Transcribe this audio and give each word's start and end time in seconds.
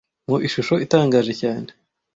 mu 0.29 0.37
ishusho 0.47 0.73
itangaje 0.85 1.33
cyane 1.41 1.69